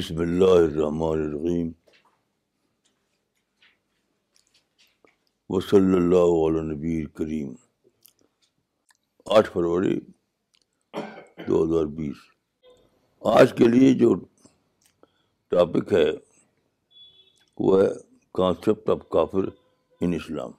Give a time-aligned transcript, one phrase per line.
[0.00, 1.70] بسم اللہ الرحمن الرحیم
[5.50, 7.52] وصلی اللہ علیہ نبی کریم
[9.26, 9.98] آٹھ فروری
[11.48, 12.16] دو ہزار بیس.
[13.22, 14.14] آج کے لیے جو
[15.52, 16.06] ٹاپک ہے،
[17.58, 17.88] وہ ہے
[18.34, 19.52] کانسیپٹ آف کافر
[20.00, 20.50] ان اسلام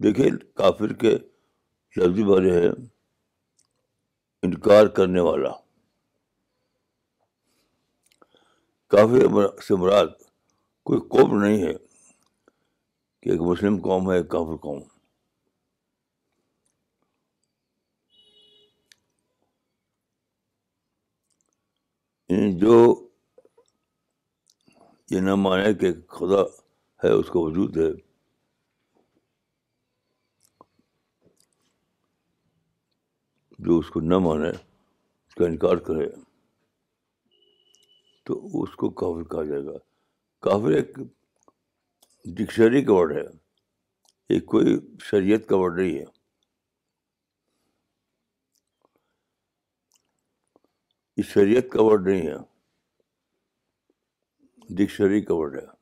[0.00, 1.16] دیکھیے کافر کے
[1.96, 2.68] لفظی بارے ہے
[4.42, 5.52] انکار کرنے والا۔
[8.86, 10.06] کافر سے مراد
[10.84, 11.72] کوئی قوم نہیں ہے
[13.20, 14.82] کہ ایک مسلم قوم ہے، ایک کافر قوم۔
[22.28, 23.08] یعنی جو
[25.10, 26.42] یہ نہ مانے کہ خدا
[27.04, 28.07] ہے، اس کا وجود ہے۔
[33.58, 36.08] جو اس کو نہ مانے، اس کا انکار کرے،
[38.22, 39.78] تو اس کو کافر کہا جائے گا۔
[40.40, 40.98] کافر ایک
[42.24, 43.26] ڈکشنری کا ورڈ ہے
[44.28, 46.04] ایک کوئی شریعت کا ورڈ نہیں ہے۔
[51.16, 52.36] یہ شریعت کا ورڈ نہیں ہے،
[54.70, 55.77] ڈکشنری کا ورڈ ہے۔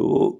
[0.00, 0.38] تو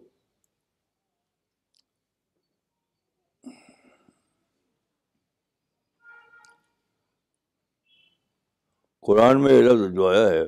[9.00, 10.42] قرآن میں یہ لفظ جو آیا ہے،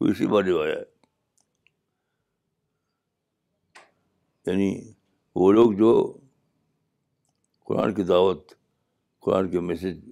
[0.00, 0.82] وہ اسی بار جو آیا ہے۔
[4.46, 4.92] یعنی
[5.34, 6.16] وہ لوگ جو
[7.64, 8.52] قرآن کی دعوت،
[9.20, 10.10] قرآن کے میسج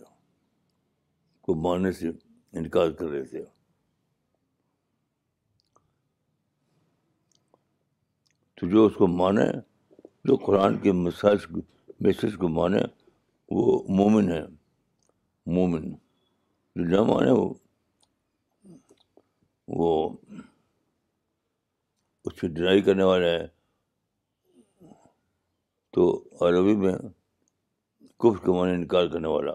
[1.41, 2.09] کو ماننے سے
[2.53, 3.58] انکار کر رہے تھے۔
[8.61, 9.45] تو جو اس کو مانے،
[10.25, 11.39] جو قرآن کے مساج
[12.01, 12.79] میسج کو مانے،
[13.51, 14.43] وہ مومن ہے۔
[15.47, 15.93] مومن۔
[16.77, 17.55] جو نہ مانے، وہ
[19.69, 20.17] وہ
[22.25, 23.47] اس سے ڈرائی کرنے والے ہیں
[25.91, 26.93] تو عربی میں
[28.19, 29.53] کفر کے معنی انکار کرنے والا۔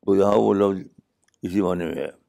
[0.00, 0.86] تو یہاں وہ لفظ
[1.42, 2.21] اسی معنی میں ہے۔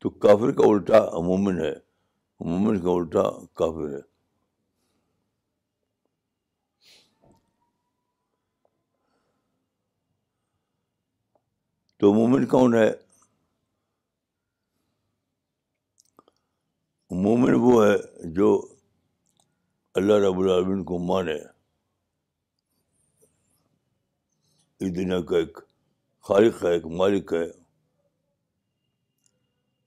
[0.00, 1.74] تو کافر کا الٹا مومن ہے۔
[2.40, 4.10] مومن کا الٹا کافر ہے۔
[11.96, 12.92] تو مومن کون ہے؟
[17.10, 17.96] مومن وہ ہے
[18.34, 18.74] جو
[19.94, 21.34] اللہ رب العالمین کو مانے۔
[24.80, 25.58] اس دنیا کا ایک
[26.20, 27.59] خالق ہے، ایک مالک ہے۔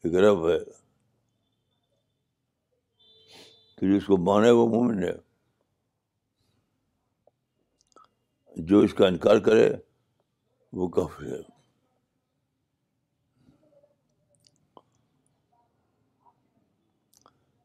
[0.03, 0.59] ایک ہے
[3.75, 5.13] تو جس کو مانے وہ مومن ہے۔
[8.55, 9.73] جو اس کا انکار کرے
[10.73, 11.41] وہ کافر ہے۔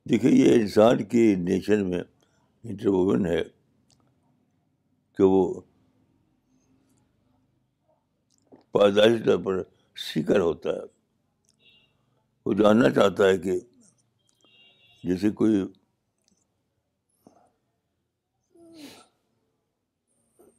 [0.04, 2.00] دیکھیے، یہ انسان کی نیچر میں
[2.64, 3.44] انٹروون ہے
[5.16, 5.60] کہ وہ
[8.72, 9.62] پائیدائشی طور پر
[9.96, 10.97] سیکر ہوتا ہے۔
[12.46, 13.60] وہ جاننا چاہتا ہے کہ
[15.04, 15.64] جیسے کوئی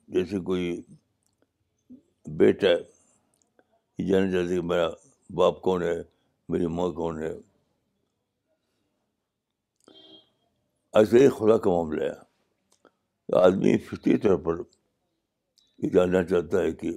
[0.08, 0.82] جیسے کوئی
[2.26, 2.68] بیٹا
[3.98, 4.90] یہ جاننا چاہتا ہے کہ میرا
[5.30, 5.96] باپ کون ہے،
[6.50, 7.34] میری ماں کون ہے۔
[10.94, 12.30] ایسے ہی خدا کا معاملہ ہے۔
[13.34, 14.54] آدمی فطری طور پر
[15.78, 16.92] یہ جاننا چاہتا ہے کہ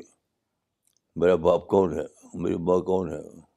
[1.17, 2.05] میرا باپ کون ہے،
[2.35, 3.52] میری ماں کون ہے۔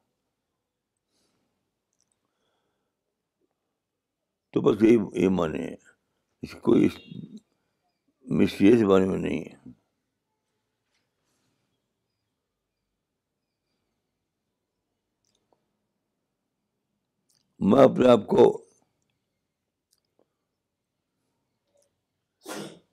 [4.56, 5.74] تو بس یہی یہ معنی ہے۔
[6.42, 6.88] اس کوئی
[8.24, 9.70] مسٹریس بارے میں نہیں ہے۔
[17.60, 18.64] میں اپنے آپ کو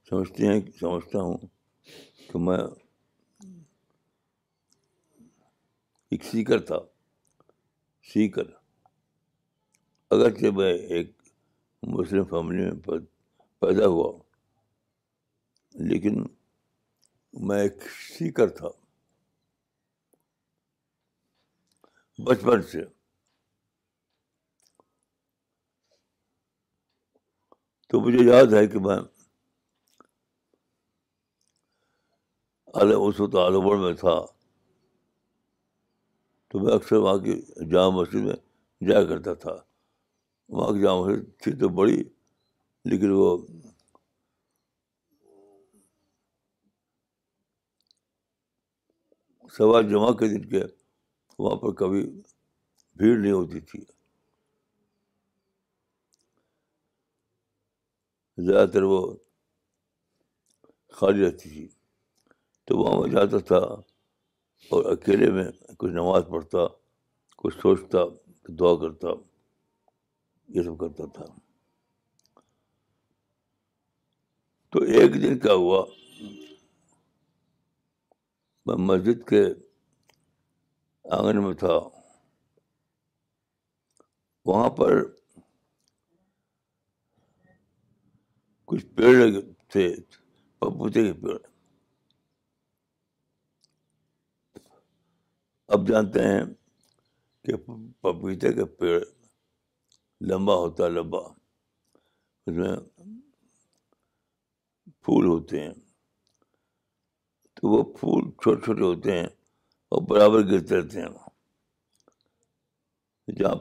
[0.10, 1.38] سمجھتے ہیں، سمجھتا ہوں
[2.32, 2.58] کہ میں
[6.10, 6.80] ایک سیکر تھا
[8.14, 8.44] سیکر
[10.10, 11.23] اگرچہ میں ایک
[11.88, 12.72] مسلم فیملی میں
[13.60, 14.24] پیدا ہوا۔
[15.72, 16.24] لیکن
[17.34, 18.68] میں ایک سیکر تھا۔
[22.26, 22.82] بچپن سے۔
[27.88, 28.98] تو مجھے یاد ہے کہ میں
[32.94, 34.26] اس وقت عالم میں تھا۔
[36.48, 37.42] تو میں اکثر وہاں کی
[37.72, 38.36] جامع مسجد میں
[38.90, 39.73] جایا کرتا تھا۔
[40.50, 42.04] وہاں کی جامع مسجد تھی تو بڑی،
[42.86, 43.38] لیکن وہ
[49.58, 50.64] سوا جمعہ کے دن کے
[51.40, 52.22] وہاں پر کبھی
[52.96, 53.80] بھیڑ نہیں ہوتی تھی۔
[58.38, 59.16] زیادہ تر وہ
[60.90, 61.68] خالی رہتی تھی۔
[62.66, 63.58] تو وہاں میں جاتا تھا
[64.72, 65.46] اور اکیلے میں
[65.78, 66.60] کچھ نماز پڑھتا،
[67.38, 68.00] کچھ سوچتا،
[68.60, 69.33] دعا کرتا۔
[70.54, 71.40] یہ سب کرتا تھا۔
[74.70, 75.86] تو ایک دن کیا ہوا؟
[78.66, 79.44] میں مسجد کے
[81.12, 82.04] آنگن میں تھا۔
[84.46, 85.04] وہاں پر
[88.66, 89.96] کچھ پیڑ لگے تھے،
[90.58, 91.38] پپوتے کے پیڑ۔
[95.68, 96.46] اب جانتے ہیں
[97.44, 97.56] کہ
[98.02, 99.23] پپیتے کا پیڑ
[100.24, 101.20] لمبا ہوتا ہے، لمبا۔
[102.48, 102.76] اس میں
[105.02, 105.74] پھول ہوتے ہیں۔
[107.54, 109.28] تو وہ پھول چھوٹے چھوٹے ہوتے ہیں
[109.90, 111.08] اور برابر گرتے رہتے ہیں۔
[113.32, 113.56] جہاں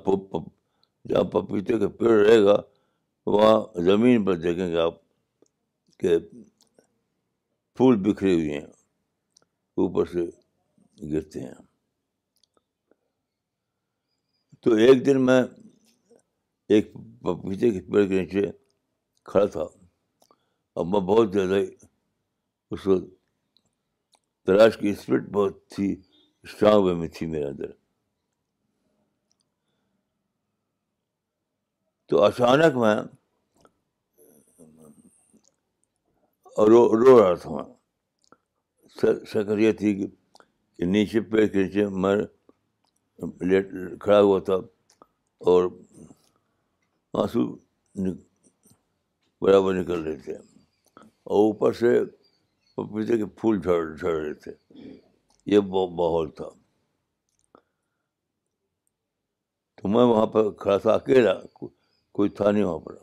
[1.08, 2.56] جہاں پپیتے کا پیڑ رہے گا،
[3.26, 4.94] وہاں زمین پر دیکھیں گے آپ
[5.98, 6.18] کہ
[7.74, 8.66] پھول بکھرے ہوئے ہیں،
[9.74, 10.26] اوپر سے
[11.12, 11.54] گرتے ہیں۔
[14.60, 15.42] تو ایک دن میں
[16.72, 16.92] ایک
[17.22, 18.50] پپیتے کے پیڑ کے نیچے
[19.24, 19.62] کھڑا تھا۔
[20.72, 21.56] اور میں بہت زیادہ
[22.70, 23.04] اس وقت
[24.46, 26.02] تلاش کی اسپرٹ بہت تھی
[26.42, 27.70] اسٹرانگ وے میں تھی میرے اندر۔
[32.06, 32.96] تو اچانک میں
[36.58, 37.74] رو رو رہا تھا میں۔
[39.26, 40.06] شکر یہ تھی
[40.76, 42.16] کہ نیچے پیڑ کے نیچے میں
[43.40, 43.66] لیٹ
[44.00, 44.54] کھڑا ہوا تھا
[45.38, 45.64] اور
[47.12, 47.56] آنسو
[49.40, 52.04] برابر نکل رہے تھے۔ اور اوپر سے
[52.76, 54.52] پپیتے کے پھول جھڑ جھڑ رہے تھے۔
[55.46, 56.48] یہ ماحول تھا۔
[59.76, 61.34] تو میں وہاں پہ کھڑا تھا اکیلا
[62.12, 62.94] کوئی تھا نہیں وہاں پر۔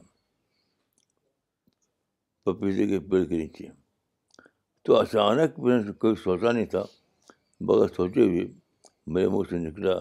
[2.44, 3.68] پپیتے کے پیڑ کے نیچے۔
[4.82, 6.84] تو اچانک میں نے کوئی سوچا نہیں تھا
[7.60, 8.54] بغیر سوچے ہوئے
[9.08, 10.00] میرے منہ سے نکلا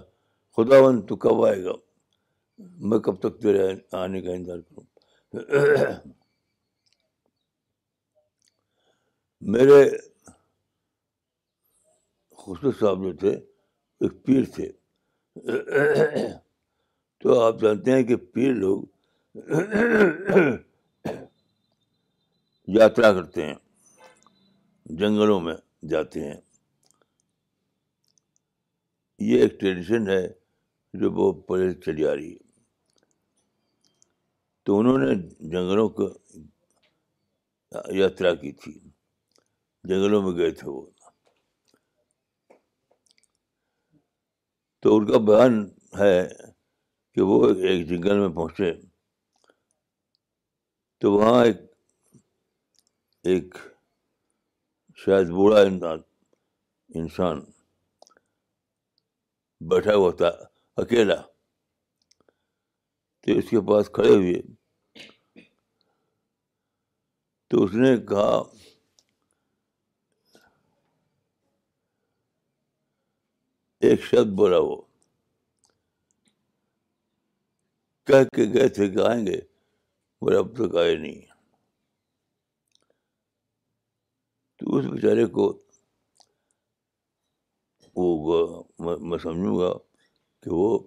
[0.57, 1.88] خدا ون تو کب آئے گا؟
[2.59, 3.67] میں کب تک تیرے
[3.97, 4.85] آنے کا انتظار کروں
[9.43, 9.83] میرے
[12.39, 13.35] خسرو صاحب جو تھے
[14.01, 14.71] ایک پیر تھے
[17.23, 18.83] تو آپ جانتے ہیں کہ پیر لوگ
[22.69, 23.55] یاترا کرتے ہیں
[24.87, 25.55] جنگلوں میں
[25.89, 26.41] جاتے ہیں
[29.21, 30.27] یہ ایک ٹریڈیشن ہے
[30.95, 32.48] جو وہ پہلے چلی آ رہی ہے
[34.69, 36.09] تو انہوں نے جنگلوں کو
[37.95, 38.81] یاترا کی تھی۔
[39.85, 40.91] جنگلوں میں گئے تھے وہ۔
[44.81, 46.29] تو ان کا بیان ہے
[47.15, 48.73] کہ وہ ایک جنگل میں پہنچے۔
[50.99, 51.57] تو وہاں ایک
[53.23, 53.55] ایک
[54.97, 55.61] شاید بوڑھا
[56.95, 57.41] انسان
[59.61, 60.31] بیٹھا ہوا تھا
[60.77, 61.23] اکیلا۔
[63.21, 64.58] تو اس کے پاس کھڑے ہوئے۔
[67.51, 68.43] تو اس نے کہا،
[73.83, 74.83] ایک شبد بولا وہ۔
[78.07, 79.41] کہہ کے گئے تھے کہ آئیں گے
[80.23, 81.21] بولے اب تک آئے نہیں
[84.57, 85.63] تو اس بیچارے کو
[87.97, 89.73] وہ میں سمجھوں گا
[90.43, 90.79] کہ وہ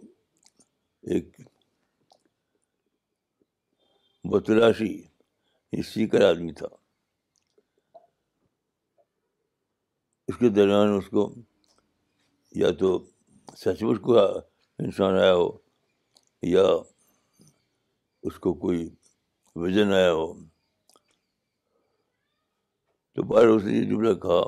[1.03, 1.41] ایک
[4.25, 5.10] بتلاشی
[5.73, 6.67] سیکر آدمی تھا۔
[10.27, 11.35] اس کے درمیان اس کو
[12.55, 13.05] یا تو
[13.57, 14.19] سچ مچ کو
[14.79, 15.57] انسان آیا ہو
[16.41, 16.63] یا
[18.23, 18.89] اس کو کوئی
[19.55, 20.33] وزن آیا ہو۔
[23.13, 24.47] تو باہر اس نے یہ جملہ کہا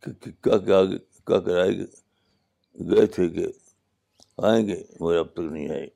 [0.00, 0.84] کہ کیا کیا
[1.26, 1.70] کیا کرائے
[2.90, 3.46] گئے تھے کہ
[4.38, 5.88] آئیں گے، مگر اب تک نہیں آئے۔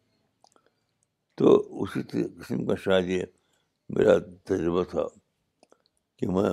[1.35, 2.03] تو اسی
[2.41, 3.23] قسم کا شاید یہ
[3.93, 5.03] میرا تجربہ تھا
[6.17, 6.51] کہ میں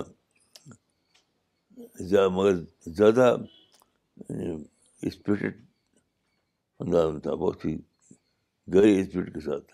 [2.28, 2.56] مگر
[2.86, 3.36] زیادہ
[4.30, 4.64] یعنی
[5.02, 5.66] اسپرٹڈ
[6.80, 7.78] انداز میں تھا، بہت ہی
[8.76, 9.72] گہری اسپرٹ کے ساتھ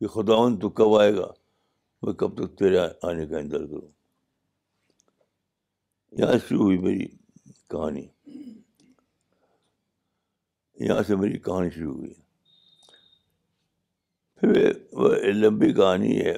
[0.00, 1.26] کہ خداون تو کب آئے گا؟
[2.02, 3.88] میں کب تک تیرے آنے کا انتظار کروں؟
[6.12, 7.06] یہاں شروع ہوئی میری
[7.68, 8.06] کہانی۔
[10.74, 12.14] یہاں سے میری کہانی شروع ہوئی۔
[14.40, 16.34] پھر وہ لمبی کہانی ہے۔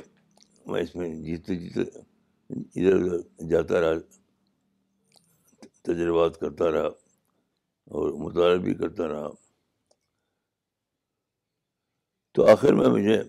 [0.67, 3.99] میں اس میں جیتے جیتے ادھر ادھر جاتا رہا،
[5.83, 6.87] تجربات کرتا رہا
[7.87, 9.29] اور مطالعہ بھی کرتا رہا۔
[12.33, 13.23] تو آخر میں مجھے،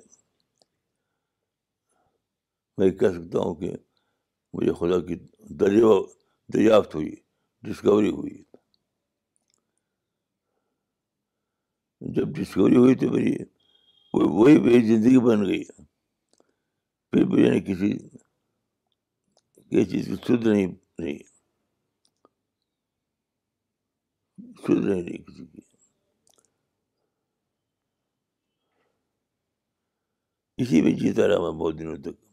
[2.77, 3.75] میں کہہ سکتا ہوں کہ
[4.53, 5.88] مجھے خدا کی دریا،
[6.53, 7.15] دریافت ہوئی
[7.63, 8.44] ڈسکوری ہوئی۔
[12.01, 13.36] جب ڈسکوری ہوئی تو میری
[14.13, 15.63] وہی میری زندگی بن گئی۔
[17.12, 18.00] پھر مجھے نے کسی
[19.55, 20.67] کسی چیز کی سدھ نہیں
[21.00, 21.20] نہیں۔
[24.63, 25.62] سدھ نہیں رہی کسی کی۔
[30.58, 32.25] اسی میں جیتا رہا میں بہت دنوں تک۔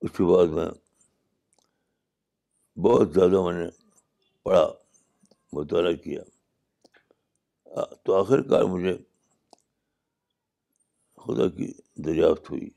[0.00, 0.70] اس کے بعد میں
[2.80, 3.70] بہت زیادہ میں نے
[4.42, 4.73] پڑھا۔
[5.64, 6.22] مطالعہ کیا۔
[8.04, 8.98] تو آخر کار مجھے
[11.16, 11.72] خدا کی
[12.04, 12.70] دریافت ہوئی۔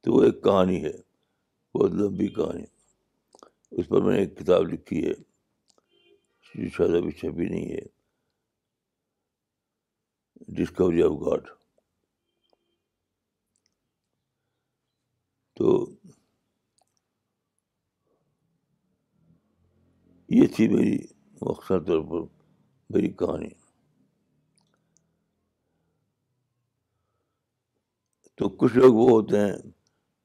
[0.00, 0.92] تو وہ ایک کہانی ہے،
[1.74, 2.64] بہت لمبی کہانی۔
[3.70, 5.14] اس پر میں نے ایک کتاب لکھی ہے
[6.54, 7.96] جو شاید ابھی چھپی نہیں ہے۔
[10.48, 11.48] ڈسکوری آف گاڈ
[15.54, 15.86] تو
[20.28, 20.98] یہ تھی میری
[21.42, 22.26] مخصر طور پر
[22.90, 23.48] میری کہانی۔
[28.34, 29.56] تو کچھ لوگ وہ ہوتے ہیں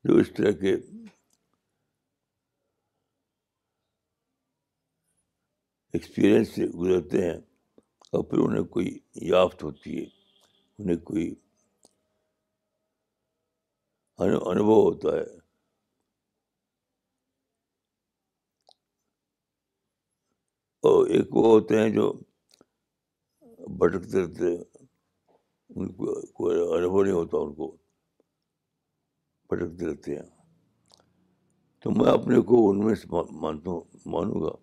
[0.03, 0.75] جو اس طرح کے
[5.93, 7.37] ایکسپیرئنس سے گزرتے ہیں
[8.13, 10.05] اور پھر انہیں کوئی یافت ہوتی ہے،
[10.79, 11.35] انہیں کوئی
[14.19, 15.23] انوبھو ہوتا ہے
[20.83, 22.11] اور ایک وہ ہوتے ہیں جو
[23.79, 24.55] بھٹکتے رہتے
[25.69, 27.67] ان کو کوئی انوبھو نہیں ہوتا ان کو
[29.49, 30.29] بھٹکتے رہتے ہیں
[31.85, 34.55] تو میں اپنے کو ان میں سے مانتا ہوں مانوں گا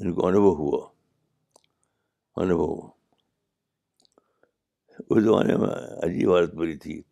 [0.00, 0.80] ان کو انوبھو ہوا
[2.36, 2.90] انوبھو ہوا
[5.10, 7.02] اس زمانے میں عجیب حالت بری تھی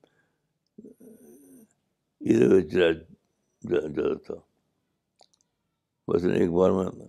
[2.20, 2.90] ادھر چلا
[3.62, 4.34] جاتا تھا
[6.08, 7.06] بس ایک بار میں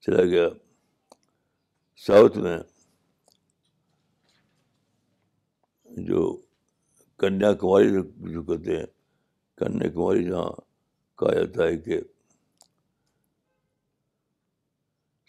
[0.00, 0.48] چلا گیا۔
[1.96, 2.58] ساؤتھ میں
[5.84, 6.40] جو
[7.18, 7.90] کنیا کماری
[8.32, 8.86] جو کہتے ہیں
[9.56, 10.50] کنیا کماری جہاں
[11.18, 12.00] کہا جاتا ہے کہ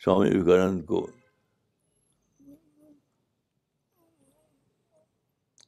[0.06, 1.08] سوامی وویکانند کو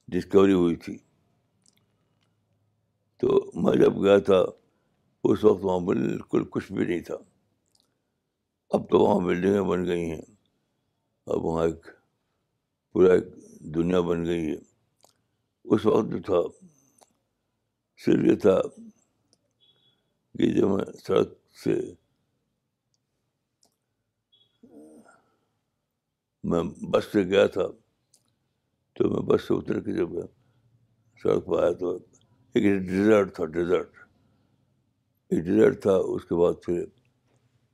[0.07, 0.97] ڈسکوری ہوئی تھی۔
[3.17, 4.43] تو میں جب گیا تھا،
[5.23, 7.15] اس وقت وہاں بالکل کچھ بھی نہیں تھا۔
[8.73, 10.21] اب تو وہاں بلڈنگیں بن گئی ہیں۔
[11.25, 11.87] اب وہاں ایک
[12.93, 13.25] پورا ایک
[13.59, 14.57] دنیا بن گئی ہے۔
[15.65, 16.67] اس وقت جو تھا،
[17.97, 18.61] صرف یہ تھا
[20.39, 21.29] کہ جب میں سڑک
[21.63, 21.93] سے
[26.43, 27.67] میں بس سے گیا تھا،
[28.93, 30.09] تو میں بس سے اتر کے جب
[31.23, 31.95] سڑک پہ آیا تو
[32.53, 33.95] ایک ڈیزرٹ تھا، ڈیزرٹ۔
[35.29, 36.85] ایک ڈیزرٹ تھا، اس کے بعد پھر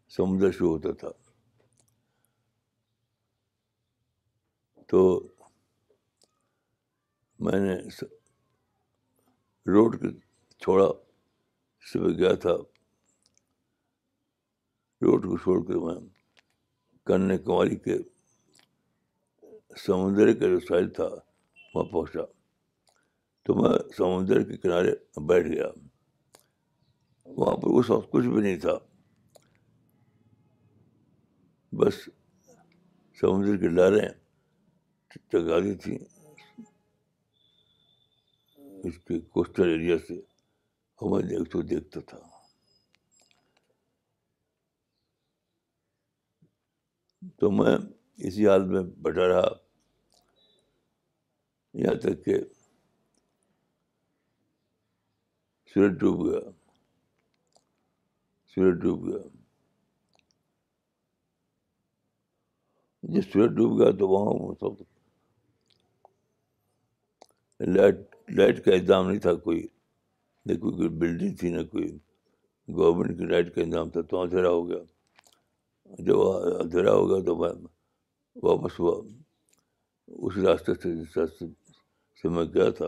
[0.10, 1.10] سمندر شروع ہوتا تھا۔
[4.88, 5.28] تو
[7.40, 8.06] میں نے
[9.68, 10.06] روڈ
[10.60, 10.88] چھوڑا،
[11.94, 12.52] صبح گیا تھا۔
[15.02, 16.10] روڈ کو چھوڑ کر میں
[17.06, 17.98] کنیا کماری کے
[19.78, 21.08] سمندر کا جو سائل تھا،
[21.74, 22.22] وہاں پہنچا۔
[23.44, 24.92] تو میں سمندر کے کنارے
[25.28, 25.66] بیٹھ گیا۔
[27.26, 28.89] وہاں پر اس وقت کچھ بھی نہیں تھا۔
[31.72, 32.10] بس
[33.20, 34.10] سمندر کی لہریں
[35.32, 35.98] چگا تھیں۔
[38.84, 40.20] اس کے کوسٹل ایریا سے
[40.96, 42.20] اور میں دیکھ تو دیکھتا تھا۔
[47.38, 47.78] تو میں
[48.18, 49.48] اسی حال میں بیٹھا رہا۔
[51.74, 52.36] یہاں تک کہ
[55.66, 56.52] سورج ڈوب گیا۔
[58.48, 59.49] سورج ڈوب گیا۔
[63.14, 64.84] جب سورج ڈوب گیا تو وہاں سب
[67.60, 67.96] لائٹ
[68.30, 69.68] لائٹ کا انتظام نہیں تھا کوئی،
[70.46, 71.98] نہ کوئی کوئی بلڈنگ تھی، نہ کوئی
[72.76, 74.78] گورنمنٹ کی لائٹ کا انتظام تھا، تو اندھیرا ہو گیا۔
[76.00, 76.20] جب
[76.62, 77.50] اندھیرا ہو گیا تو میں
[78.44, 79.02] واپس ہوا۔
[80.08, 81.46] اس راستے سے، جس راستے
[82.22, 82.86] سے میں گیا تھا۔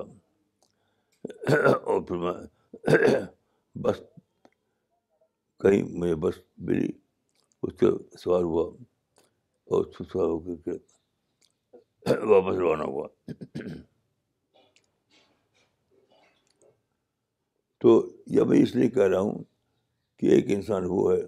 [1.73, 2.33] اور پھر میں
[3.77, 4.01] بس
[5.59, 6.89] کہیں مجھے بس ملی،
[7.63, 8.71] اس سے سوار ہوا۔
[9.71, 10.77] اور اس ہو کر کے
[12.25, 13.07] واپس روانہ ہوا۔
[17.77, 19.43] تو یہ میں اس لیے کہہ رہا ہوں
[20.17, 21.21] کہ ایک انسان وہ ہے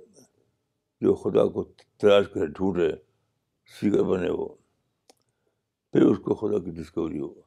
[1.02, 1.64] جو خدا کو
[1.98, 2.90] تلاش کر ڈھونڈے
[3.80, 4.56] سیکر بنے وہ،
[5.92, 7.42] پھر اس کو خدا کی ڈسکوری ہو۔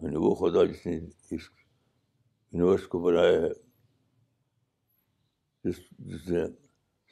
[0.00, 0.96] یعنی وہ خدا جس نے
[1.30, 1.40] اس
[2.52, 3.50] یونیورس کو بنایا ہے،
[5.64, 6.46] جس جس نے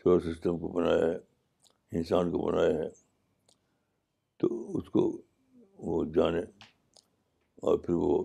[0.03, 1.28] سولر سسٹم کو بنایا ہے۔
[1.93, 2.89] انسان کو بنایا ہے،
[4.37, 5.23] تو اس کو
[5.79, 6.41] وہ جانے
[7.57, 8.25] اور پھر وہ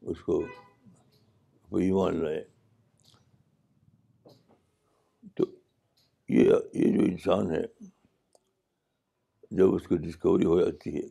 [0.00, 0.38] اس کو
[1.70, 2.44] ایمان لائے۔
[5.36, 5.44] تو
[6.28, 7.64] یہ یہ جو انسان ہے،
[9.50, 11.08] جب اس کی ڈسکوری ہو جاتی ہے،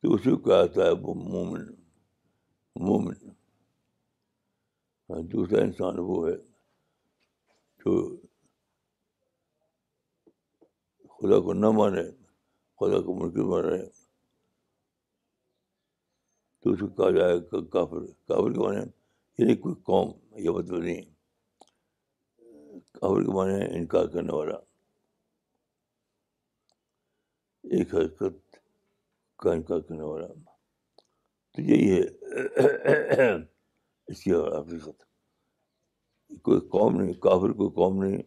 [0.00, 1.64] تو اسی کو کہتا ہے وہ مومن
[2.76, 3.30] مومن۔
[5.08, 6.36] ہاں دوسرا انسان وہ ہے
[7.80, 8.16] جو
[11.22, 12.02] خدا کو نہ مانے
[12.80, 13.84] خدا کو منکر مانے
[16.60, 18.82] تو اس کو کہا جائے کافر کافر کے معنی
[19.38, 21.02] یعنی کوئی قوم، یہ مطلب نہیں
[22.92, 24.56] کافر کے معنی انکار کرنے والا۔
[27.62, 28.56] ایک حرکت
[29.36, 30.26] کا انکار کرنے والا۔
[31.52, 32.08] تو یہی ہے۔
[34.06, 35.02] اس کی حقیقت۔
[36.42, 38.22] کوئی قوم نہیں، کافر کوئی قوم نہیں،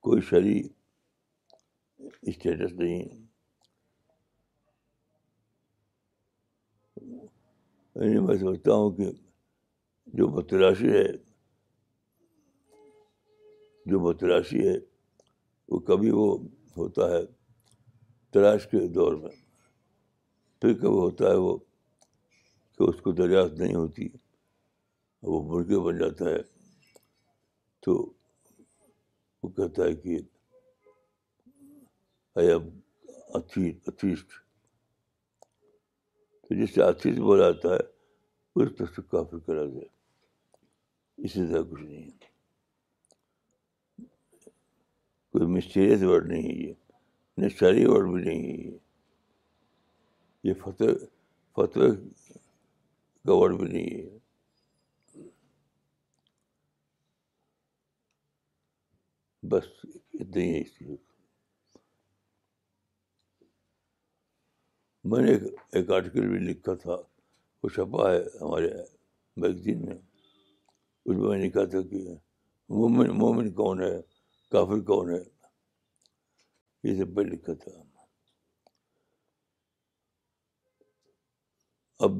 [0.00, 0.77] کوئی شرع
[2.00, 3.04] اسٹیٹس نہیں
[7.96, 9.10] یعنی میں سمجھتا ہوں کہ
[10.14, 11.08] جو بتلاشی ہے
[13.86, 14.76] جو بتلاشی ہے
[15.68, 16.26] وہ کبھی وہ
[16.76, 17.20] ہوتا ہے
[18.34, 19.36] تلاش کے دور میں
[20.62, 21.56] پھر کب ہوتا ہے وہ
[22.80, 24.08] کہ اس کو دریافت نہیں ہوتی
[25.22, 26.42] وہ مرغے بن جاتا ہے
[27.82, 27.94] تو
[29.42, 30.18] وہ کہتا ہے کہ
[32.38, 32.80] آئی ایم
[33.28, 34.28] اتھیسٹ
[36.42, 37.80] تو جس سے آتی بولا جاتا ہے
[38.56, 39.88] اس طرح سے کافی کرا گیا۔
[41.16, 42.26] اسی طرح کچھ نہیں ہے۔
[45.32, 46.74] کوئی مسٹیریس ورڈ نہیں ہے یہ۔
[47.38, 48.78] نشاری ورڈ بھی نہیں ہے یہ۔
[50.44, 51.04] یہ فتح
[51.52, 51.90] فتح
[53.24, 54.18] کا ورڈ بھی نہیں ہے۔
[59.42, 59.64] بس
[60.14, 61.07] اتنا ہی ہے اس کی۔
[65.08, 65.32] میں نے
[65.72, 66.96] ایک آرٹیکل بھی لکھا تھا،
[67.62, 68.68] وہ چھپا ہے ہمارے
[69.36, 69.96] میگزین میں۔
[71.04, 72.08] اس میں نے لکھا تھا کہ
[72.68, 74.00] مومن مومن کون ہے؟
[74.50, 75.46] کافر کون ہے؟
[76.82, 77.70] یہ سب پہ لکھا تھا۔
[81.98, 82.10] اب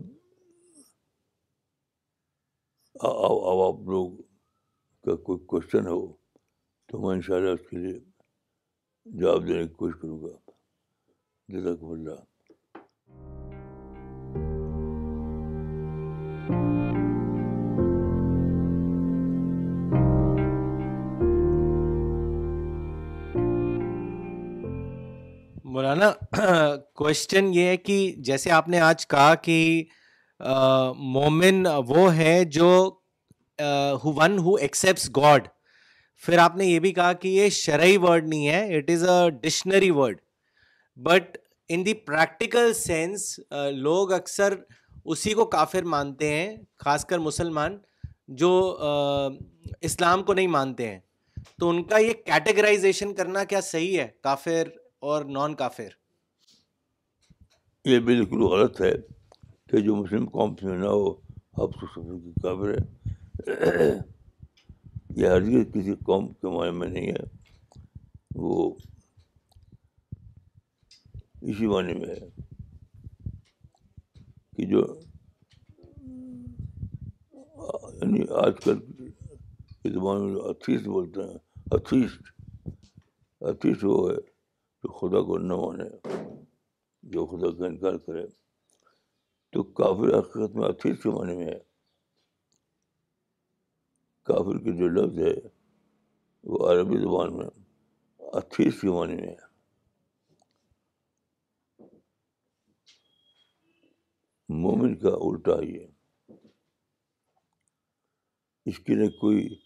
[2.94, 4.12] اب آپ لوگ
[5.05, 6.12] کا کوئی کوشچن ہو
[6.87, 8.01] تو میں ان شاء اللہ اس کے لیے
[9.05, 10.51] جواب دینے کی کوشش کروں گا۔
[11.48, 12.38] جزاک اللہ۔
[25.88, 29.85] مولانا کوشچن یہ ہے کہ جیسے آپ نے آج کہا کہ
[30.96, 32.68] مومن وہ ہے جو
[34.05, 35.48] ون ہو ایکسیپٹس گاڈ
[36.22, 39.31] پھر آپ نے یہ بھی کہا کہ یہ شرعی ورڈ نہیں ہے it is a
[39.31, 40.20] dictionary word
[40.96, 41.37] but
[41.68, 43.40] in the practical sense
[43.72, 44.55] لوگ اکثر
[45.05, 47.79] اسی کو کافر مانتے ہیں، خاص کر مسلمان،
[48.29, 48.79] جو
[49.81, 50.98] اسلام کو نہیں مانتے ہیں۔
[51.59, 54.68] تو ان کا یہ کیٹیگرائزیشن کرنا کیا صحیح ہے؟ کافر
[55.02, 55.88] اور نان کافر
[57.84, 58.92] یہ بالکل غلط ہے
[59.66, 61.08] کہ جو مسلم قوم سے نہ ہو،
[61.52, 63.92] اب تو سب کی کافر ہے
[65.16, 67.24] یہ ہر کسی قوم کے معنی میں نہیں ہے۔
[68.34, 68.74] وہ
[71.42, 72.28] اسی معنی میں ہے
[74.56, 74.80] کہ جو
[78.00, 78.78] یعنی آج کل
[79.82, 81.38] کے زمانے میں اتھیسٹ بولتے ہیں،
[81.72, 82.22] اتھیسٹ
[83.40, 84.38] اتھیسٹ وہ ہے۔
[84.88, 86.09] خدا کو نہ مانے،
[87.03, 88.27] جو خدا کا انکار کرے،
[89.51, 91.59] تو کافر حقیقت میں اتھیس کے معنی میں ہے۔
[94.22, 95.48] کافر کی جو لفظ ہے،
[96.44, 97.46] وہ عربی زبان میں
[98.18, 99.48] اتھیس کے معنی میں ہے۔
[104.48, 105.88] مومن کا الٹا ہی ہے۔
[108.66, 109.61] اس کے لیے کوئی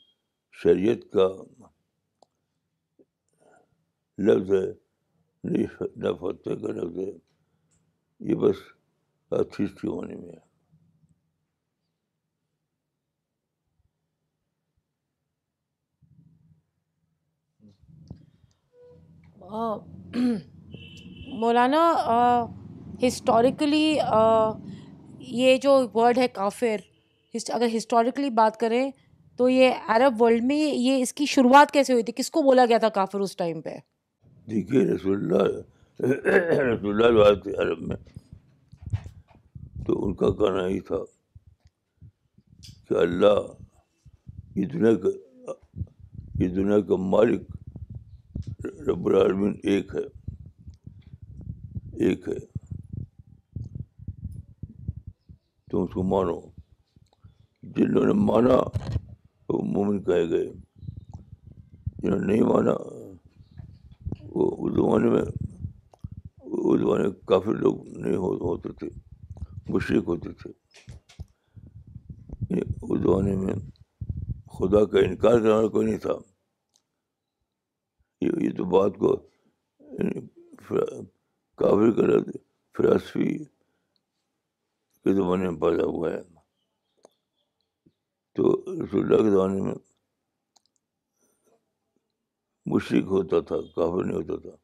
[0.52, 1.28] شریعت کا
[4.18, 4.81] لفظ ہے
[5.44, 7.10] نہ فتح کا لفظ ہے
[8.20, 8.56] یہ بس
[9.32, 10.50] ایتھیسٹ کے معنی میں۔ ہے
[21.38, 21.82] مولانا
[23.06, 23.98] ہسٹوریکلی
[25.18, 26.76] یہ جو ورڈ ہے کافر
[27.48, 28.90] اگر ہسٹوریکلی بات کریں
[29.38, 32.66] تو یہ عرب ورلڈ میں یہ اس کی شروعات کیسے ہوئی تھی؟ کس کو بولا
[32.66, 33.76] گیا تھا کافر اس ٹائم پہ؟
[34.50, 35.60] دیکھیے رسول اللہ
[36.74, 37.96] رسول اللہ تھے عرب میں
[39.86, 40.96] تو ان کا کہنا ہی تھا
[42.88, 43.40] کہ اللہ
[44.56, 45.08] یہ دنیا کا،
[46.40, 47.42] یہ دنیا کا مالک
[48.88, 50.00] رب العالمین ایک ہے
[51.92, 52.38] ایک ہے۔
[55.70, 56.40] تم اس کو مانو۔
[57.62, 58.56] جن لوگوں نے مانا
[59.48, 60.52] وہ مومن کہے گئے،
[61.98, 63.01] جنہوں نے نہیں مانا
[64.34, 65.22] اس زمانے میں
[66.42, 68.88] اس زمانے میں کافی لوگ نہیں ہوتے تھے،
[69.68, 70.50] مشرق ہوتے تھے۔
[72.82, 73.54] اس زمانے میں
[74.46, 76.12] خدا کا انکار کرنے والا کوئی نہیں تھا۔
[78.20, 79.28] یہ تو بات کو
[79.80, 80.20] یعنی
[81.56, 82.30] کافی کر
[82.76, 83.44] فلاسفی
[85.04, 86.20] کے زمانے میں پیدا ہوا ہے۔
[88.32, 89.74] تو رسول اللہ کے زمانے میں
[92.74, 94.56] مشرق ہوتا تھا، کافر نہیں ہوتا تھا۔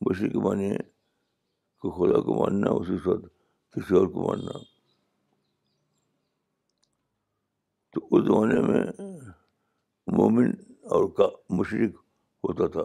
[0.00, 0.78] مشرق معنی ہے
[1.82, 3.24] کہ خدا کو ماننا، اسی وقت
[3.72, 4.52] کسی اور کو ماننا۔
[7.92, 8.84] تو اس زمانے میں
[10.06, 11.04] مومن اور
[11.50, 11.96] مشرق
[12.44, 12.82] ہوتا تھا۔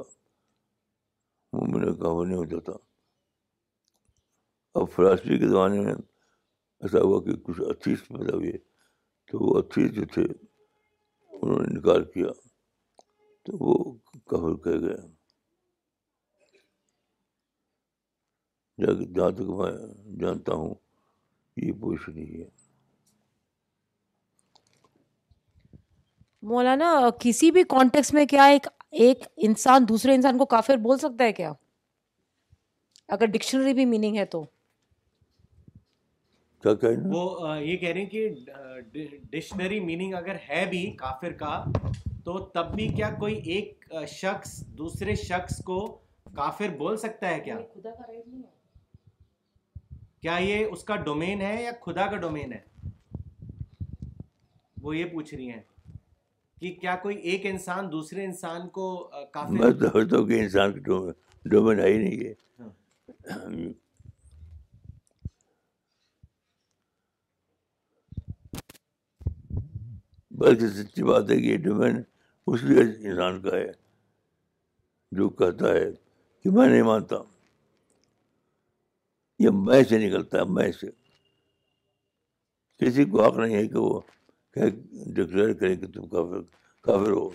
[1.53, 2.73] مومن اور کافر نہیں ہوتا تھا۔
[4.73, 5.95] اب فلاسفی کے زمانے میں
[6.79, 8.51] ایسا ہوا کہ کچھ اتیس پیدا ہوئے۔
[9.25, 10.23] تو وہ اتیس جو تھے،
[11.29, 12.46] انہوں نے انکار کیا۔
[13.47, 13.93] تو وہ
[14.25, 14.95] کافر کہہ گئے
[19.15, 19.71] جہاں تک میں
[20.19, 20.75] جانتا ہوں
[21.57, 22.49] یہ پوزیشن ہی ہے۔
[26.41, 31.23] مولانا کسی بھی کانٹیکس میں کیا ایک ایک انسان دوسرے انسان کو کافر بول سکتا
[31.23, 31.53] ہے کیا؟
[33.07, 34.43] اگر ڈکشنری بھی میننگ ہے تو۔
[37.13, 38.29] وہ یہ کہہ رہے ہیں کہ
[39.31, 41.63] ڈکشنری میننگ اگر ہے بھی کافر کا
[42.27, 45.77] تو تب بھی کیا کوئی ایک شخص دوسرے شخص کو
[46.35, 47.57] کافر بول سکتا ہے کیا؟
[50.21, 52.59] کیا یہ اس کا ڈومین ہے یا خدا کا ڈومین ہے؟
[54.77, 55.61] وہ یہ پوچھ رہی ہیں
[56.57, 58.89] کہ کیا کوئی ایک انسان دوسرے انسان کو
[59.31, 60.99] کافر میں سمجھتا ہوں کہ انسان کا
[61.45, 62.33] ڈومین ہے ہی نہیں ہے
[63.31, 63.73] ہاں۔
[70.31, 72.01] بلکہ سچی بات ہے کہ یہ ڈومین
[72.47, 73.71] اس لیے انسان کا ہے،
[75.11, 75.91] جو کہتا ہے
[76.43, 77.15] کہ میں نہیں مانتا۔
[79.39, 80.87] یہ میں سے نکلتا ہے، میں سے۔
[82.77, 83.99] کسی کو حق نہیں ہے کہ وہ
[85.13, 86.41] ڈکلیئر کرے کہ تم کافر
[86.81, 87.29] کافر ہو۔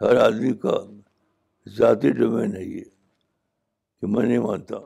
[0.00, 0.76] ہر آدمی کا
[1.68, 2.84] ذاتی ڈومین ہے یہ،
[4.00, 4.76] کہ میں نہیں مانتا۔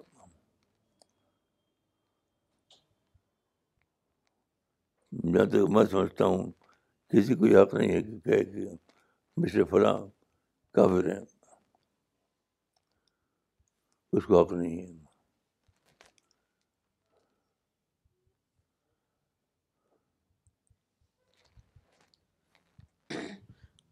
[5.33, 6.62] جہاں تک میں سمجھتا ہوں
[7.13, 8.71] کسی کو یہ حق نہیں ہے کہ کہے کہ
[9.37, 9.99] مشر فلاں
[10.73, 11.25] کافر ہیں۔
[14.13, 15.03] اس کو حق نہیں ہے۔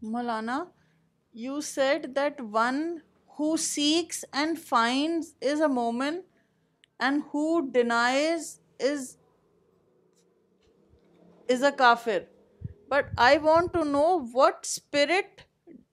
[0.03, 0.65] مولانا
[1.33, 2.99] you said that one
[3.39, 6.21] who seeks and find is a مومن
[6.99, 9.17] and who denies is
[11.49, 12.40] is a کافر
[12.91, 15.41] but I want to know what spirit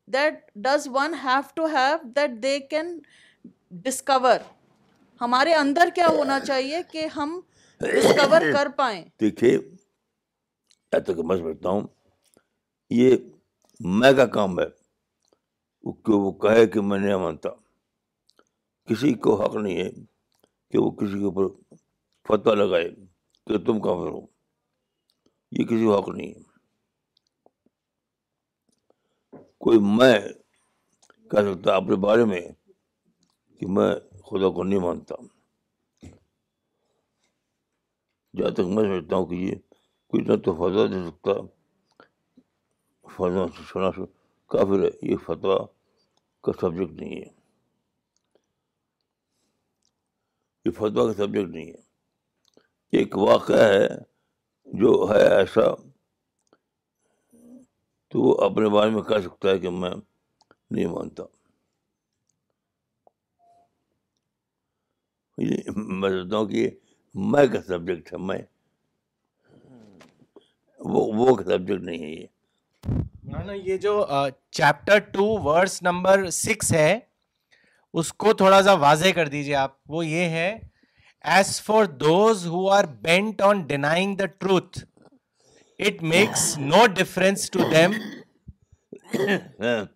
[0.07, 2.99] that does one have to have that they can
[3.71, 4.39] discover
[5.21, 7.41] ہمارے اندر کیا ہونا چاہیے کہ ہم
[7.81, 9.57] discover کر پائیں؟ دیکھیے
[10.89, 11.81] تک میں سمجھتا ہوں،
[12.89, 13.17] یہ
[13.79, 14.65] میں کا کام ہے۔
[16.05, 17.49] کہ وہ کہے کہ میں نہیں مانتا۔
[18.85, 19.89] کسی کو حق نہیں ہے
[20.71, 21.47] کہ وہ کسی کے اوپر
[22.27, 22.89] فتح لگائے
[23.47, 24.21] کہ تم کافر ہو۔
[25.51, 26.46] یہ کسی کو حق نہیں ہے۔
[29.67, 30.19] کوئی میں
[31.31, 32.41] کہہ سکتا اپنے بارے میں
[33.59, 35.15] کہ میں خدا کو نہیں مانتا۔
[38.37, 39.55] جہاں تک میں سمجھتا ہوں کہ یہ
[40.07, 41.31] کوئی نہ تو فضا دے سکتا
[43.01, 43.91] فتوا سنا
[44.47, 45.65] کافر ہے، یہ فتوا
[46.43, 47.29] کا سبجیکٹ نہیں ہے۔
[50.65, 51.81] یہ فتوا کا سبجیکٹ نہیں ہے۔
[52.91, 53.87] ایک واقعہ ہے
[54.65, 55.61] جو ہے ایسا
[58.09, 59.89] تو وہ اپنے بارے میں کہہ سکتا ہے کہ میں
[60.71, 61.23] نہیں مانتا۔
[65.37, 66.69] میں سمجھتا ہوں کہ
[67.13, 68.37] میں کا سبجیکٹ ہے، میں۔
[70.79, 72.25] وہ وہ کا سبجیکٹ نہیں ہے یہ۔
[73.23, 74.05] مولانا یہ جو
[74.51, 76.99] chapter two verse number six ہے،
[77.93, 80.59] اس کو تھوڑا سا واضح کر دیجیے آپ۔ وہ یہ ہے
[81.21, 84.79] as for those who are bent on denying the truth
[85.79, 87.91] it makes no difference to them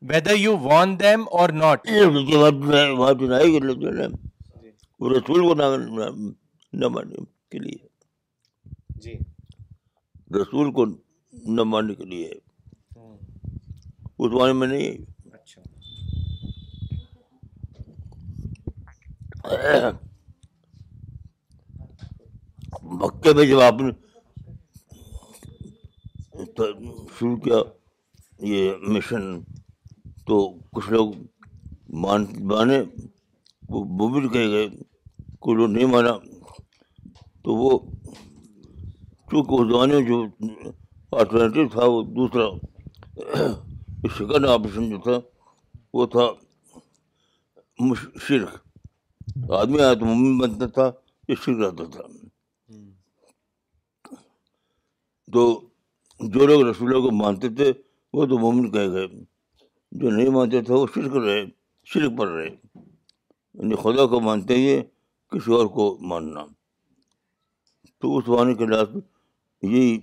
[0.01, 1.87] whether you warn them or not
[5.01, 5.53] رسول کو
[6.73, 7.15] نہ ماننے
[7.51, 7.87] کے لیے۔
[8.89, 9.13] جی۔
[10.35, 10.85] رسول کو
[11.33, 12.31] نہ ماننے کے لیے۔
[14.19, 14.91] اس زمانے میں نہیں۔
[15.33, 15.61] اچھا۔
[22.83, 24.10] مکے میں جب آپ نے
[26.55, 27.59] شروع کیا
[28.41, 29.23] یہ مشن
[30.25, 30.35] تو
[30.73, 31.11] کچھ لوگ
[31.95, 32.79] مان مانے
[33.69, 34.67] وہ بھی کہے گئے
[35.39, 36.13] کچھ لوگ نہیں مانا
[37.43, 37.71] تو وہ
[39.29, 40.17] چونکہ اس زمانے میں جو
[41.11, 42.45] آلٹرنیٹیو تھا وہ دوسرا
[44.17, 45.17] سیکنڈ آپریشن جو تھا
[45.93, 46.25] وہ تھا
[48.27, 48.51] شرک
[49.51, 50.91] آدمی آیا تو ممی بنتا تھا
[51.29, 52.03] یہ شرک رہتا تھا۔
[55.27, 55.41] تو
[56.21, 57.73] جو لوگ رسولوں کو مانتے تھے،
[58.13, 59.07] وہ تو مومن کہہ گئے۔
[59.91, 61.45] جو نہیں مانتے تھے، وہ شرک رہے،
[61.85, 62.49] شرک پر رہے۔
[63.53, 64.81] یعنی خدا کو مانتے ہی
[65.27, 66.45] کسی اور کو ماننا۔
[67.99, 68.95] تو اس زمانے کے لحاظ
[69.61, 69.99] یہی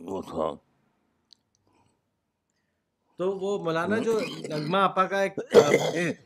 [0.00, 0.54] وہ تھا۔
[3.18, 5.38] تو وہ مولانا جو نغمہ آپا کا ایک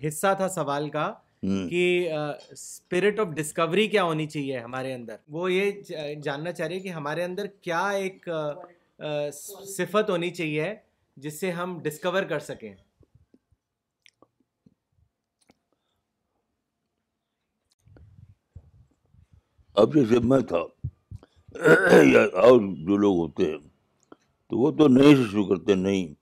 [0.06, 1.14] حصہ تھا سوال کا
[1.70, 2.12] کہ
[2.50, 7.24] اسپرٹ آف ڈسکوری کیا ہونی چاہیے ہمارے اندر؟ وہ یہ جاننا چاہ رہے کہ ہمارے
[7.24, 8.28] اندر کیا ایک
[9.32, 10.74] صفت ہونی چاہیے
[11.16, 12.74] جس سے ہم ڈسکور کر سکیں۔
[19.76, 20.62] اب جیسے میں تھا
[22.04, 23.58] یا اور جو لوگ ہوتے ہیں
[24.50, 26.14] تو وہ تو نہیں سے شروع کرتے نہیں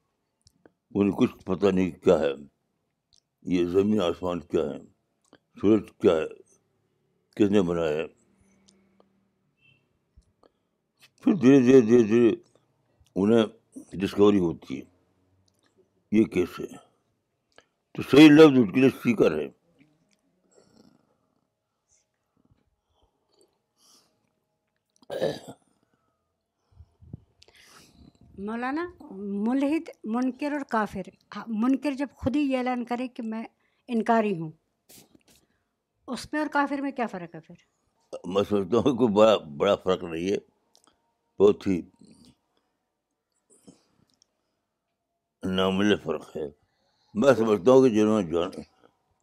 [0.95, 2.33] انہیں کچھ پتہ نہیں کیا ہے
[3.55, 4.79] یہ زمین آسمان کیا ہے۔
[5.61, 6.27] سورج کیا ہے؟
[7.37, 8.07] کس نے بنایا ہے؟
[11.23, 12.37] پھر دھیرے دھیرے دھیرے دھیرے
[13.17, 13.47] انہیں
[13.93, 14.85] ڈسکوری ہوتی ہے
[16.13, 16.67] یہ کیسے
[17.93, 19.49] تو صحیح لفظ اس کے لیے سیکر ہے۔
[28.39, 31.03] مولانا، ملحد منکر اور کافر۔
[31.37, 33.45] ہاں، منکر جب خود ہی یہ اعلان کرے کہ میں
[33.89, 34.51] انکاری ہوں۔
[36.07, 37.55] اس میں اور کافر میں کیا فرق ہے پھر؟
[38.25, 40.37] میں سمجھتا ہوں کوئی بڑا بڑا فرق نہیں ہے۔
[41.39, 41.83] بہت ہی
[45.45, 46.51] نامل فرق ہے۔
[47.15, 48.51] میں سمجھتا ہوں کہ جنہوں نے جان،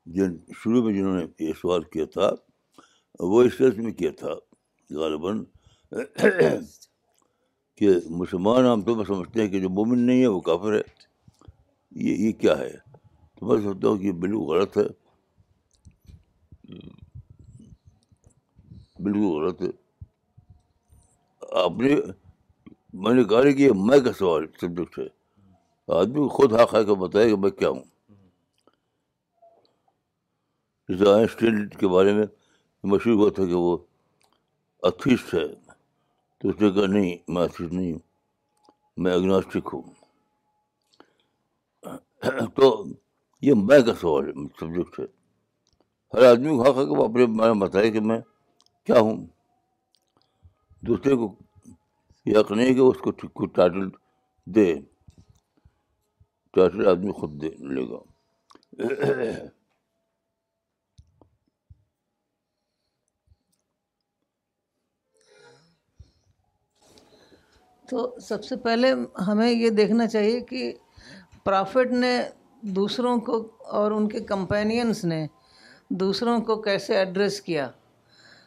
[0.06, 2.32] جن، شروع میں جنہوں نے یہ سوال کیا تھا،
[3.20, 4.30] وہ اس طرح میں کیا تھا
[4.96, 5.44] غالباً
[7.76, 10.82] کہ مسلمان عام طور پر سمجھتے ہیں کہ جو مومن نہیں ہے وہ کافر ہے۔
[11.92, 12.72] یہ یہ کیا ہے؟
[13.40, 15.01] تو میں سمجھتا ہوں کہ یہ بالکل غلط ہے۔
[19.00, 19.68] بالکل غلط ہے۔
[21.52, 21.96] آپ نے
[22.94, 25.08] میں نے کہا کہ یہ میں کا سوال سبجیکٹ ہے
[25.88, 27.84] آدمی خود حق ہے کہ بتائے کہ میں کیا ہوں۔
[30.90, 32.26] جیسے آئنسٹین کے بارے میں
[32.84, 33.78] مشہور ہوا تھا کہ وہ
[34.84, 35.48] اتھیسٹ ہے۔
[36.38, 38.00] تو اس نے کہا، نہیں، میں اتھیسٹ نہیں ہوں،
[38.98, 39.82] میں اگناسٹک ہوں۔
[42.56, 42.86] تو
[43.42, 45.21] یہ میں کا سوال ہے سبجیکٹ ہے
[46.14, 48.20] ہر آدمی کو حق ہے کہ وہ اپنے میں بتائے کہ میں
[48.84, 49.26] کیا ہوں۔
[50.82, 51.36] دوسرے کو
[52.26, 53.90] یہ حق نہیں کہ اس کو کوئی ٹائٹل
[54.46, 54.76] دے۔
[56.54, 58.00] ٹائٹل آدمی خود دے، لے گا۔
[67.90, 68.94] تو سب سے پہلے
[69.28, 70.74] ہمیں یہ دیکھنا چاہیے کہ
[71.44, 72.22] پرافٹ نے
[72.62, 75.28] دوسروں کو اور ان کے کمپینینس نے
[76.00, 77.70] دوسروں کو کیسے ایڈریس کیا؟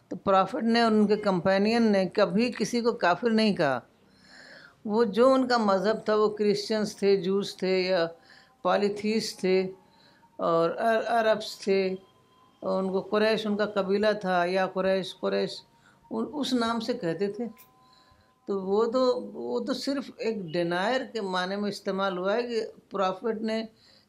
[0.09, 3.81] تو پرافٹ نے اور ان کے کمپینین نے کبھی کسی کو کافر نہیں کہا۔
[4.85, 8.07] وہ جو ان کا مذہب تھا، وہ کرسچنس تھے جوس تھے یا
[8.63, 9.61] پالیتھیس تھے
[10.39, 10.71] اور
[11.07, 11.95] عربس تھے،
[12.61, 15.61] اور ان کو قریش، ان کا قبیلہ تھا یا قریش قریش،
[16.11, 17.47] ان اس نام سے کہتے تھے۔
[18.49, 19.01] تو وہ تو
[19.35, 23.65] وہ تو صرف ایک ڈینائر کے معنی میں استعمال ہوا ہے کہ پرافٹ نے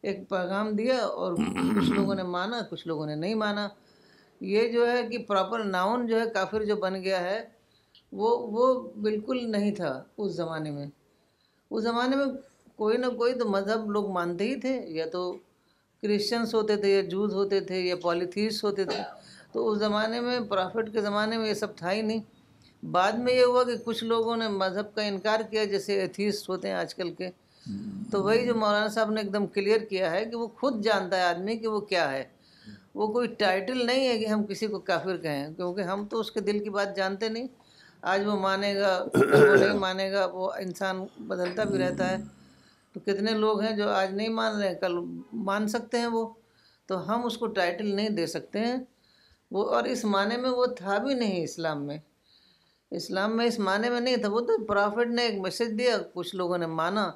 [0.06, 1.34] ایک پیغام دیا اور
[1.76, 3.68] کچھ لوگوں نے مانا کچھ لوگوں نے نہیں مانا۔
[4.42, 7.46] یہ جو ہے کہ پراپر ناؤن جو ہے کافر جو بن گیا ہے
[8.12, 10.88] وہ وہ بالکل نہیں تھا اس زمانے میں۔
[11.72, 12.26] اس زمانے میں
[12.76, 15.34] کوئی نہ کوئی تو مذہب لوگ مانتے ہی تھے یا تو
[16.02, 19.02] کرسچنس ہوتے تھے یا جوز ہوتے تھے یا پالیتھیس ہوتے تھے۔
[19.52, 22.20] تو اس زمانے میں پرافٹ کے زمانے میں یہ سب تھا ہی نہیں۔
[22.86, 26.68] بعد میں یہ ہوا کہ کچھ لوگوں نے مذہب کا انکار کیا جیسے ایتھیسٹ ہوتے
[26.68, 27.30] ہیں آج کل کے۔
[28.12, 31.18] تو وہی جو مولانا صاحب نے ایک دم کلیئر کیا ہے کہ وہ خود جانتا
[31.18, 32.24] ہے آدمی کہ وہ کیا ہے۔
[32.96, 36.32] وہ کوئی ٹائٹل نہیں ہے کہ ہم کسی کو کافر کہیں، کیونکہ ہم تو اس
[36.32, 37.48] کے دل کی بات جانتے نہیں۔
[38.02, 42.18] آج وہ مانے گا، وہ نہیں مانے گا، وہ انسان بدلتا بھی رہتا ہے۔
[42.94, 45.00] تو کتنے لوگ ہیں جو آج نہیں مان رہے ہیں کل
[45.34, 46.34] مان سکتے ہیں وہ۔
[46.86, 48.76] تو ہم اس کو ٹائٹل نہیں دے سکتے ہیں۔
[49.52, 51.98] وہ اور اس معنی میں وہ تھا بھی نہیں اسلام میں۔
[52.92, 56.36] اسلام میں اس معنی میں نہیں تھا، وہ تو پرافٹ نے ایک میسج دیا، کچھ
[56.36, 57.12] لوگوں نے مانا۔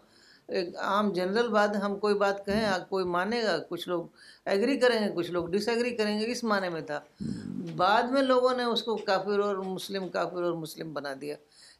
[0.49, 4.05] ایک عام جنرل بات ہم کوئی بات کہیں کوئی مانے گا، کچھ لوگ
[4.45, 6.99] ایگری کریں گے، کچھ لوگ ڈس ایگری کریں گے، اس معنی میں تھا۔
[7.75, 11.35] بعد میں لوگوں نے اس کو کافر اور مسلم، کافر اور مسلم بنا دیا۔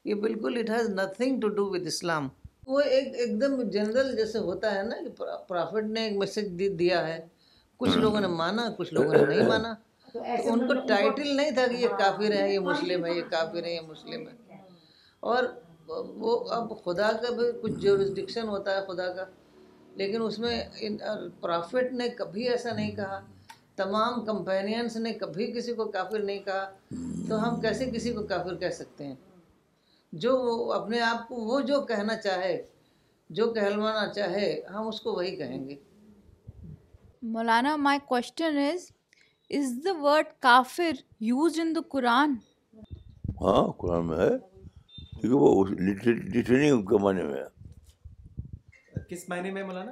[0.06, 2.28] یہ بالکل it has nothing to do with Islam
[2.68, 7.08] وہ ایک ایک دم جنرل جیسے ہوتا ہے نا کہ پرافٹ نے ایک میسج دیا
[7.08, 7.28] ہے۔
[7.78, 9.74] کچھ لوگوں نے مانا، کچھ لوگوں نے نہیں مانا۔
[10.14, 13.64] تو ان کو ٹائٹل نہیں تھا کہ یہ کافر ہے، یہ مسلم ہے، یہ کافر
[13.64, 14.58] ہے، یہ مسلم ہے۔
[15.20, 15.44] اور
[15.90, 19.26] وہ اب خدا کا بھی کچھ جورسڈکشن ہوتا ہے خدا کا
[19.96, 20.56] لیکن اس میں
[21.40, 23.20] پرافٹ نے کبھی ایسا نہیں کہا
[23.76, 26.70] تمام کمپینینس نے کبھی کسی کو کافر نہیں کہا
[27.30, 29.16] تو ہم کیسے کسی کو کافر کہہ سکتے ہیں؟
[30.14, 32.56] جو وہ اپنے آپ کو وہ جو کہنا چاہے
[33.30, 35.76] جو کہلوانا چاہے ہم اس کو وہی کہیں گے۔
[37.24, 38.92] مولانا my question is
[39.50, 42.34] is the word کافر یوز ان دا قرآن
[43.42, 44.38] ہاں قرآن میں ہے۔
[45.22, 49.92] کیونکہ وہ لٹرنگ کے معنی میں۔ ہے کس معنی میں مولانا؟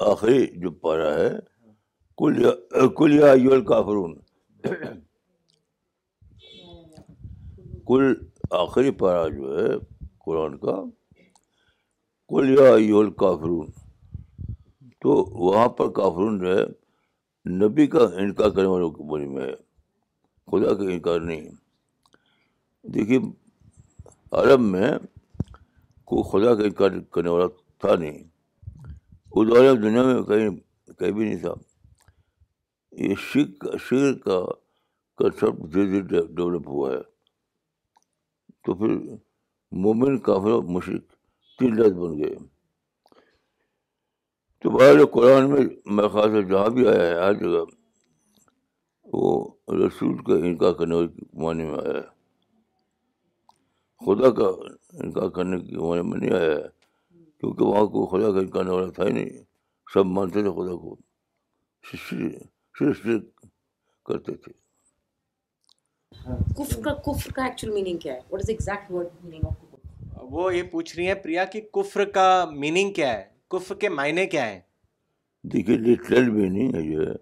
[0.00, 1.30] آخری جو پارا ہے
[2.18, 2.42] کل
[2.96, 4.14] کل یا کافرون
[7.86, 8.14] کل
[8.50, 9.68] آخری پارا جو ہے
[10.24, 10.76] قرآن کا
[12.28, 13.70] کل یا ایول کافرون
[15.02, 15.10] تو
[15.44, 16.64] وہاں پر کافرون جو ہے
[17.46, 19.73] نبی کا انکار کرنے والوں کے بارے میں ہے۔
[20.46, 21.50] خدا کا انکار نہیں
[22.82, 23.18] دیکھیے،
[24.32, 24.90] عرب میں
[26.04, 27.46] کوئی خدا کا انکار کرنے والا
[27.78, 28.18] تھا نہیں۔
[29.32, 30.50] اس دورے دنیا میں کہیں
[30.92, 31.54] کہیں بھی نہیں تھا۔
[32.92, 34.40] یہ شک شیر کا
[35.18, 37.02] کنسپٹ دھیرے دھیرے ڈیولپ ہوا ہے۔
[38.64, 38.88] تو پھر
[39.72, 41.02] مومن، کافر اور مشرق
[41.58, 42.34] تین لفظ بن گئے۔
[44.62, 47.83] تو باہر قرآن میں، میرے خیال سے جہاں بھی آیا ہے، ہر جگہ
[49.14, 52.14] وہ رسول کا انکار کرنے والے معنی میں آیا ہے۔
[54.06, 54.46] خدا کا
[54.92, 56.68] انکار کرنے کے معنی میں نہیں آیا ہے
[57.40, 59.30] کیونکہ وہاں کو خدا کا انکار والا تھا ہی نہیں۔
[59.94, 60.96] سب مانتے تھے خدا کو
[62.92, 63.22] صرف
[64.06, 64.52] کرتے تھے۔
[70.22, 74.26] وہ یہ پوچھ رہی ہیں پریا کہ کفر کا میننگ کیا ہے؟ کفر کے معنی
[74.26, 74.60] کیا ہے
[75.42, 77.14] دیکھیے لٹرل بھی نہیں ہے جو ہے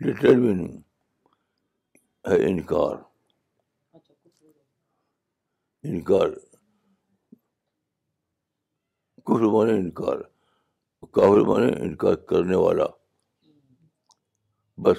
[0.00, 0.80] لٹرل بھی نہیں
[2.26, 2.96] ہے انکار۔
[5.82, 6.28] انکار۔
[9.16, 10.16] کفر مانے انکار۔
[11.12, 12.86] کافر مانے انکار کرنے والا۔
[14.76, 14.96] بس،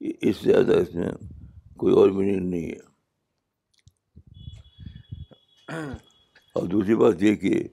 [0.00, 1.08] اس سے زیادہ اس میں
[1.76, 2.96] کوئی اور میننگ نہیں ہے۔
[6.52, 7.68] اور دوسری بات یہ کہ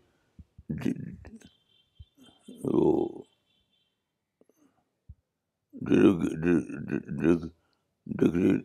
[0.70, 0.92] جی،
[2.64, 3.10] وہ
[8.08, 8.58] ڈگری،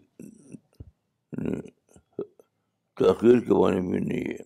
[2.99, 4.43] تاخیر کے بارے میں نہیں ہے۔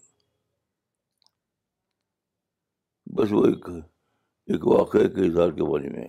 [3.07, 3.69] بس وہ ایک
[4.49, 6.07] ایک واقعے کے اظہار کے بارے میں۔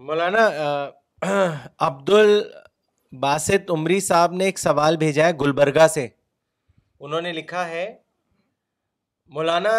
[0.00, 0.44] مولانا
[1.78, 6.06] عبد الباسط عمری صاحب نے ایک سوال بھیجا ہے گلبرگہ سے۔
[7.00, 7.86] انہوں نے لکھا ہے،
[9.30, 9.74] مولانا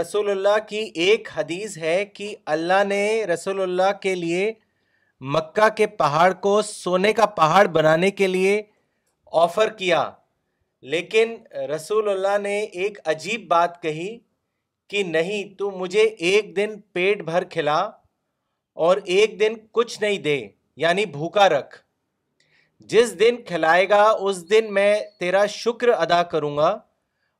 [0.00, 4.52] رسول اللہ کی ایک حدیث ہے کہ اللہ نے رسول اللہ کے لیے
[5.24, 8.62] مکہ کے پہاڑ کو سونے کا پہاڑ بنانے کے لیے
[9.32, 10.10] آفر کیا۔
[10.82, 14.18] لیکن رسول اللہ نے ایک عجیب بات کہی
[14.88, 17.90] کہ نہیں، تو مجھے ایک دن پیٹ بھر کھلا
[18.72, 21.78] اور ایک دن کچھ نہیں دے یعنی بھوکا رکھ۔
[22.80, 26.78] جس دن کھلائے گا، اس دن میں تیرا شکر ادا کروں گا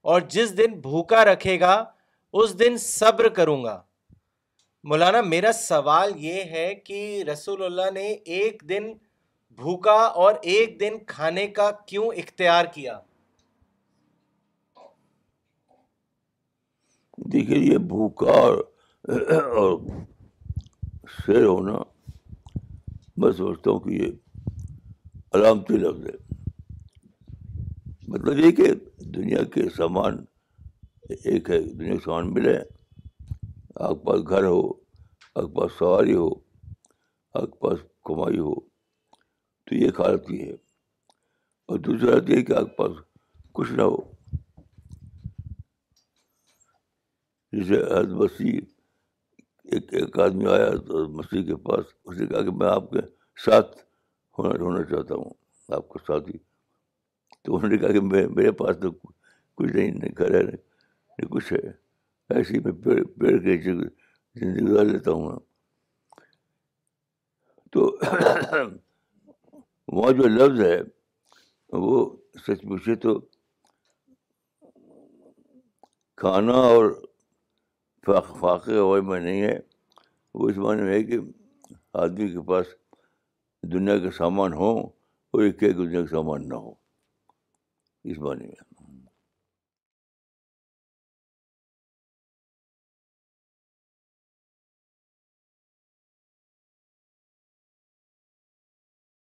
[0.01, 1.85] اور جس دن بھوکا رکھے گا،
[2.33, 3.83] اس دن صبر کروں گا۔
[4.85, 8.93] مولانا، میرا سوال یہ ہے کہ رسول اللہ نے ایک دن
[9.59, 12.99] بھوکا اور ایک دن کھانے کا کیوں اختیار کیا؟
[17.17, 19.79] دیکھیے، یہ بھوکا اور
[21.09, 21.79] شیر ہونا،
[23.17, 24.11] میں سوچتا ہوں کہ یہ
[25.33, 26.17] علامتی لفظ ہے۔
[28.09, 28.75] مطلب یہ کہ
[29.05, 30.25] دنیا کے سامان
[31.09, 32.59] ایک ہے، دنیا کا سامان ملے۔
[33.83, 34.71] آپ کے پاس گھر ہو
[35.35, 36.29] آپ کے پاس سواری ہو
[37.35, 38.55] آپ کے پاس کمائی ہو،
[39.65, 40.53] تو یہ حالت یہ ہے۔
[41.67, 42.91] اور دوسرا یہ کہ آپ کے پاس
[43.53, 43.97] کچھ نہ ہو۔
[47.53, 48.61] جیسے حضرت مسیح
[49.65, 52.99] ایک ایک آدمی آیا تو مسیح کے پاس، اس نے کہا کہ میں آپ کے
[53.45, 53.79] ساتھ
[54.39, 55.31] ہونا ہونا چاہتا ہوں،
[55.69, 56.39] آپ کا ساتھی۔
[57.43, 58.91] تو انہوں نے کہا کہ میں، میرے پاس تو
[59.55, 61.92] کچھ نہیں نہیں گھر ہے نہیں کچھ ہے۔
[62.35, 65.39] ایسے میں پیڑ پیڑ کے زندگی گزار لیتا ہوں
[67.73, 67.81] تو
[69.89, 70.79] وہاں جو لفظ ہے،
[71.73, 72.17] وہ
[72.47, 73.21] سچ پوچھے تو
[76.17, 76.91] کھانا اور
[78.41, 79.59] فاقے ہوئے میں نہیں ہے۔
[80.35, 81.19] وہ اس معنی میں ہے کہ
[81.95, 82.67] آدمی کے پاس
[83.63, 84.79] دنیا کے سامان ہوں
[85.35, 86.73] اور ایک ایک دنیا کا سامان نہ ہو
[88.05, 88.72] اس معنی میں۔